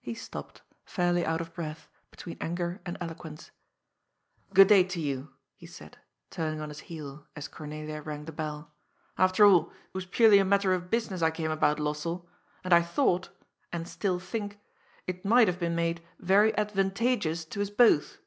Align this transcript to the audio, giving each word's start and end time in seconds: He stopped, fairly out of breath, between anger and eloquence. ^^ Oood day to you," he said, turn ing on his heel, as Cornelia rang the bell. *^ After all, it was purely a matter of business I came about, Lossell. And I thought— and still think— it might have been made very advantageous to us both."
He 0.00 0.14
stopped, 0.14 0.62
fairly 0.86 1.22
out 1.22 1.42
of 1.42 1.52
breath, 1.52 1.86
between 2.10 2.38
anger 2.40 2.80
and 2.86 2.96
eloquence. 2.98 3.50
^^ 4.50 4.58
Oood 4.58 4.68
day 4.68 4.84
to 4.84 4.98
you," 4.98 5.34
he 5.54 5.66
said, 5.66 5.98
turn 6.30 6.54
ing 6.54 6.60
on 6.62 6.70
his 6.70 6.80
heel, 6.88 7.26
as 7.36 7.46
Cornelia 7.46 8.00
rang 8.00 8.24
the 8.24 8.32
bell. 8.32 8.72
*^ 9.18 9.22
After 9.22 9.44
all, 9.44 9.64
it 9.68 9.92
was 9.92 10.06
purely 10.06 10.38
a 10.38 10.46
matter 10.46 10.72
of 10.72 10.88
business 10.88 11.20
I 11.20 11.30
came 11.30 11.50
about, 11.50 11.76
Lossell. 11.78 12.26
And 12.64 12.72
I 12.72 12.80
thought— 12.80 13.28
and 13.70 13.86
still 13.86 14.18
think— 14.18 14.58
it 15.06 15.26
might 15.26 15.48
have 15.48 15.58
been 15.58 15.74
made 15.76 16.02
very 16.18 16.56
advantageous 16.56 17.44
to 17.44 17.60
us 17.60 17.68
both." 17.68 18.20